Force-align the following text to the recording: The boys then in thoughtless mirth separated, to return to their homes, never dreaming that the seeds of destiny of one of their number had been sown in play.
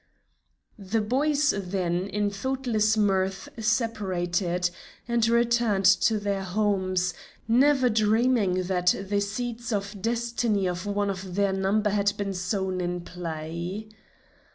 The 0.79 0.99
boys 0.99 1.53
then 1.55 2.07
in 2.07 2.31
thoughtless 2.31 2.97
mirth 2.97 3.49
separated, 3.63 4.71
to 5.07 5.31
return 5.31 5.83
to 5.83 6.17
their 6.19 6.41
homes, 6.41 7.13
never 7.47 7.87
dreaming 7.87 8.63
that 8.63 8.95
the 8.99 9.19
seeds 9.21 9.71
of 9.71 10.01
destiny 10.01 10.65
of 10.65 10.87
one 10.87 11.11
of 11.11 11.35
their 11.35 11.53
number 11.53 11.91
had 11.91 12.13
been 12.17 12.33
sown 12.33 12.81
in 12.81 13.01
play. 13.01 13.89